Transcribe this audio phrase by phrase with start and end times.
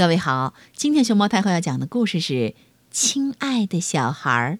[0.00, 2.32] 各位好，今天熊猫太后要讲的故事是
[2.90, 4.52] 《亲爱的小孩儿》，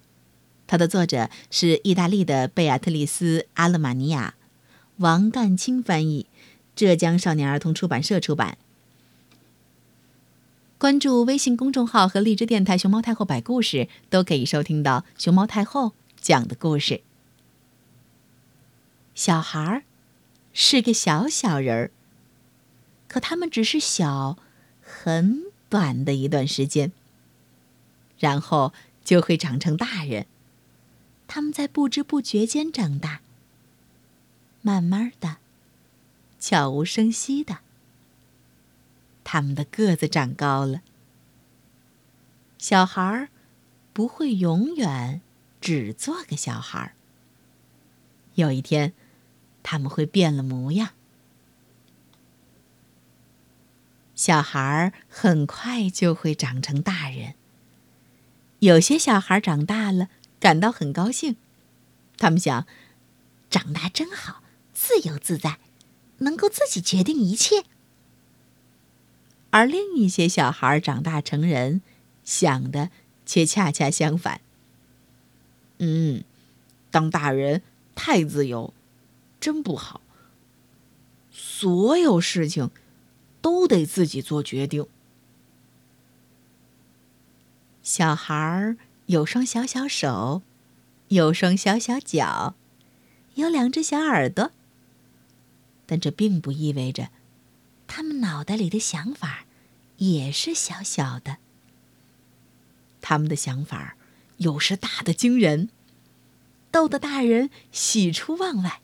[0.67, 4.35] 它的作者是意大利的贝亚特丽斯·阿勒玛尼亚，
[4.99, 6.27] 王干清翻译，
[6.77, 8.59] 浙江少年儿童出版社出版。
[10.77, 17.01] 关注微信公众号和荔枝电台“熊猫太后摆故事”，都可以收听到熊猫太后讲的故事。
[19.15, 19.85] 小孩儿
[20.53, 21.91] 是个小小人儿，
[23.09, 24.37] 可他们只是小。
[24.91, 26.91] 很短的一段时间，
[28.19, 30.27] 然后就会长成大人。
[31.29, 33.21] 他们在不知不觉间长大，
[34.63, 35.37] 慢慢的，
[36.41, 37.59] 悄无声息的，
[39.23, 40.83] 他们的个子长高了。
[42.59, 43.29] 小孩儿
[43.93, 45.21] 不会永远
[45.61, 46.93] 只做个小孩儿。
[48.35, 48.93] 有一天，
[49.63, 50.91] 他们会变了模样。
[54.21, 57.37] 小孩儿很快就会长成大人。
[58.59, 61.37] 有些小孩长大了，感到很高兴，
[62.19, 62.67] 他们想，
[63.49, 64.43] 长大真好，
[64.75, 65.59] 自由自在，
[66.19, 67.65] 能够自己决定一切。
[69.49, 71.81] 而另一些小孩长大成人，
[72.23, 72.91] 想的
[73.25, 74.43] 却恰恰相反。
[75.79, 76.25] 嗯，
[76.91, 77.63] 当大人
[77.95, 78.75] 太自由，
[79.41, 80.03] 真不好。
[81.33, 82.71] 所有事情。
[83.41, 84.87] 都得自己做决定。
[87.83, 90.43] 小孩儿有双小小手，
[91.09, 92.55] 有双小小脚，
[93.35, 94.53] 有两只小耳朵。
[95.87, 97.09] 但这并不意味着，
[97.89, 99.45] 他们脑袋里的想法
[99.97, 101.39] 也是小小的。
[103.01, 103.97] 他们的想法
[104.37, 105.71] 有时大的惊人，
[106.71, 108.81] 逗得大人喜出望外，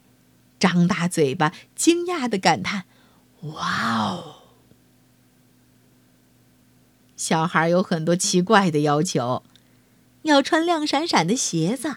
[0.59, 2.87] 张大嘴巴，惊讶的感叹
[3.53, 4.43] ：“哇哦！”
[7.17, 9.43] 小孩有很多奇怪的要求，
[10.23, 11.97] 要穿亮闪闪的鞋子，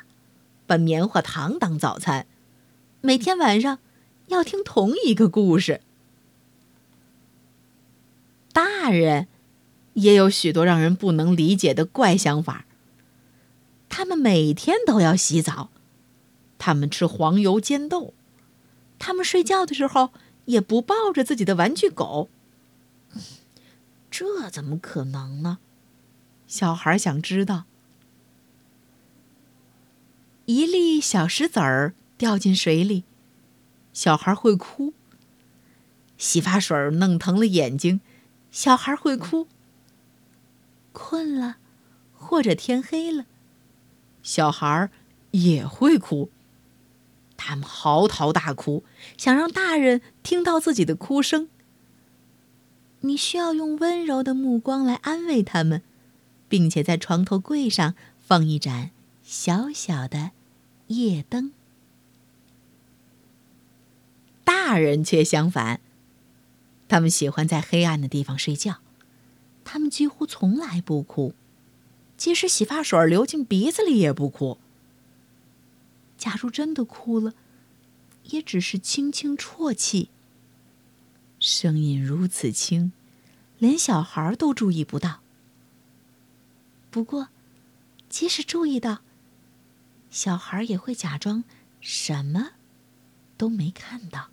[0.66, 2.26] 把棉花糖当早餐，
[3.02, 3.80] 每天晚上
[4.28, 5.82] 要听同一个故事。
[8.54, 9.28] 大人
[9.94, 12.66] 也有许多让人不能理解的怪想法。
[13.90, 15.70] 他们每天都要洗澡，
[16.58, 18.14] 他们吃黄油煎豆，
[18.98, 20.12] 他们睡觉的时候
[20.46, 22.30] 也不抱着自己的玩具狗。
[24.12, 25.60] 这怎么可能呢？
[26.48, 27.66] 小孩想知道。
[30.46, 33.04] 一粒小石子儿掉进水里，
[33.94, 34.94] 小孩会哭。
[36.18, 38.02] 洗发水弄疼了眼睛，
[38.52, 39.48] 小孩会哭。
[40.92, 41.58] 困了，
[42.14, 43.26] 或者天黑了，
[44.24, 44.90] 小孩
[45.32, 46.32] 也会哭。
[47.38, 48.84] 他们嚎啕大哭，
[49.18, 51.48] 想让大人听到自己的哭声。
[53.02, 55.82] 你需要用温柔的目光来安慰他们，
[56.48, 58.92] 并且在床头柜上放一盏
[59.24, 60.32] 小小的
[60.88, 61.52] 夜灯。
[64.44, 65.80] 大人却相反，
[66.88, 68.80] 他们喜欢在黑暗的地方睡觉，
[69.64, 71.34] 他们几乎从来不哭，
[72.18, 74.58] 即使洗发水流进鼻子里也不哭。
[76.18, 77.34] 假如真的哭了，
[78.26, 80.10] 也只是轻轻啜泣。
[81.40, 82.92] 声音如此轻，
[83.58, 85.22] 连小孩都注意不到。
[86.92, 87.30] 不过，
[88.10, 89.00] 即使注意到，
[90.12, 91.46] 小孩也会假装
[91.80, 92.52] 什么
[93.38, 94.30] 都没看到。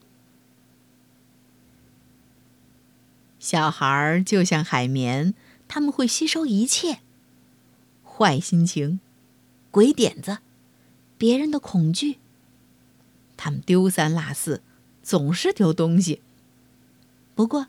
[3.38, 5.32] 小孩就像海绵，
[5.68, 6.98] 他们会吸收一切：
[8.02, 8.98] 坏心情、
[9.70, 10.38] 鬼点子、
[11.16, 12.18] 别人的恐惧。
[13.36, 14.62] 他们丢三落四，
[15.04, 16.22] 总是丢东西。
[17.36, 17.66] 不过，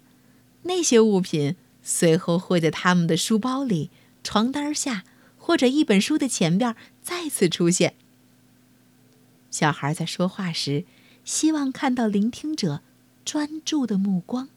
[0.63, 3.91] 那些物品随后会在他们的书包里、
[4.23, 5.03] 床单下
[5.37, 7.93] 或者一本书的前边再次出现。
[9.51, 10.85] 小孩在说话时，
[11.25, 12.81] 希望看到聆听者
[13.25, 14.47] 专注的目光。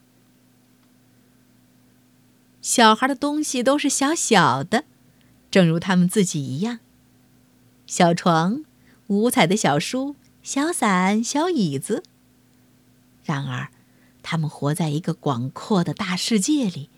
[2.62, 4.84] 小孩的东西都是小小的，
[5.50, 6.78] 正如他们自己一样：
[7.84, 8.64] 小床、
[9.08, 10.14] 五彩的小书、
[10.44, 12.04] 小伞、小椅子。
[13.24, 13.72] 然而。
[14.22, 16.88] 他们活在一个广阔的大世界里，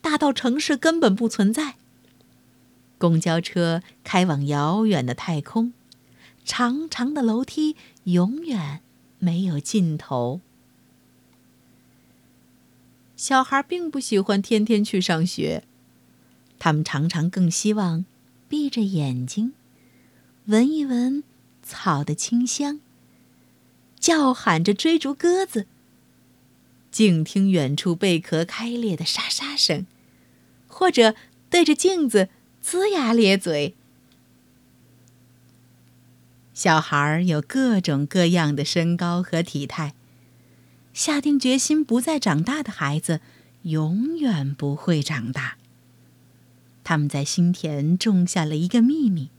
[0.00, 1.76] 大到城市根本不存在。
[2.98, 5.72] 公交车开往遥远的太空，
[6.44, 8.80] 长长的楼梯永远
[9.18, 10.40] 没有尽头。
[13.16, 15.64] 小孩并不喜欢天天去上学，
[16.58, 18.04] 他们常常更希望
[18.48, 19.52] 闭着眼睛，
[20.46, 21.22] 闻一闻
[21.62, 22.80] 草的清香，
[23.98, 25.66] 叫喊着追逐鸽子。
[26.92, 29.86] 静听远处贝壳开裂的沙沙声，
[30.68, 31.14] 或者
[31.48, 32.28] 对着镜子
[32.62, 33.74] 龇牙咧嘴。
[36.52, 39.94] 小孩有各种各样的身高和体态，
[40.92, 43.20] 下定决心不再长大的孩子，
[43.62, 45.56] 永远不会长大。
[46.84, 49.30] 他们在心田种下了一个秘密，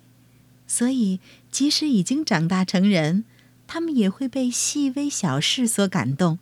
[0.66, 1.20] 所以
[1.52, 3.26] 即使已经长大成人，
[3.68, 6.40] 他们也会被细微小事所感动，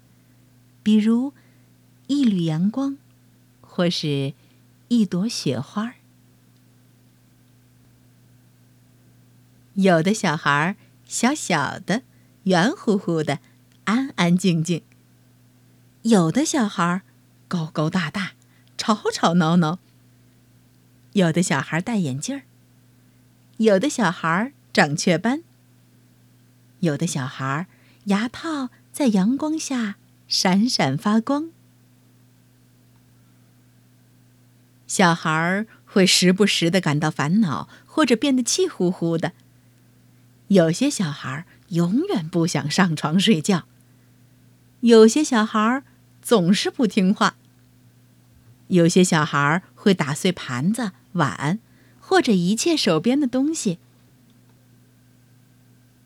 [0.83, 1.33] 比如
[2.07, 2.97] 一缕阳光，
[3.61, 4.33] 或是
[4.87, 5.93] 一朵雪花。
[9.75, 10.75] 有的小孩
[11.05, 12.01] 小小的、
[12.43, 13.39] 圆乎乎的、
[13.85, 14.81] 安安静静；
[16.01, 17.01] 有的小孩
[17.47, 18.33] 高高大大、
[18.77, 19.79] 吵吵闹闹；
[21.13, 22.41] 有的小孩戴眼镜儿；
[23.57, 25.39] 有的小孩长雀斑；
[26.81, 27.67] 有的小孩
[28.05, 29.95] 牙套在阳光下
[30.31, 31.49] 闪闪发光。
[34.87, 39.33] 小孩会时不时的感到烦恼，或者变得气呼呼的。
[40.47, 43.65] 有些小孩永远不想上床睡觉，
[44.79, 45.83] 有些小孩
[46.21, 47.35] 总是不听话，
[48.67, 51.59] 有些小孩会打碎盘子、碗
[51.99, 53.79] 或者一切手边的东西。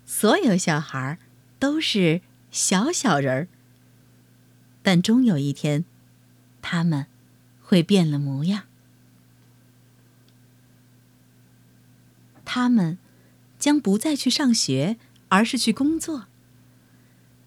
[0.03, 1.19] 所有小孩
[1.59, 3.47] 都是小小人儿，
[4.85, 5.83] 但终有一天，
[6.61, 7.07] 他们
[7.63, 8.65] 会变了模样，
[12.45, 12.99] 他们。
[13.57, 14.97] 将不再去上学，
[15.29, 16.27] 而是去工作。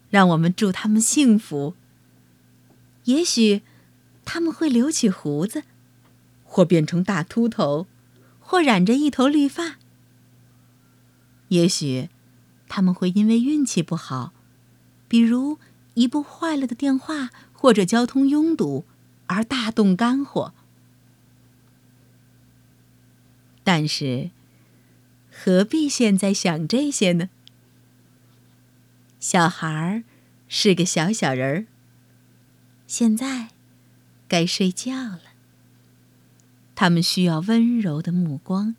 [0.09, 1.75] 让我们祝他们幸福。
[3.05, 3.61] 也许
[4.25, 5.63] 他们会留起胡子，
[6.43, 7.87] 或变成大秃头，
[8.41, 9.77] 或染着一头绿发。
[11.49, 12.09] 也许
[12.67, 14.33] 他们会因为运气不好，
[15.07, 15.57] 比如
[15.93, 18.85] 一部坏了的电话或者交通拥堵，
[19.27, 20.53] 而大动肝火。
[23.63, 24.31] 但是。
[25.41, 27.29] 何必现在想这些呢？
[29.21, 30.03] 小孩
[30.49, 31.65] 是个小小人儿，
[32.87, 33.51] 现在
[34.27, 35.21] 该睡觉了。
[36.75, 38.75] 他们需要温柔的目光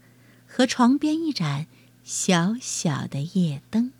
[0.47, 1.67] 和床边一盏
[2.05, 3.93] 小小的夜灯。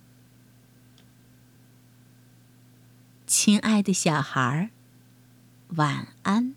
[3.31, 4.69] 亲爱的小孩儿，
[5.77, 6.53] 晚安。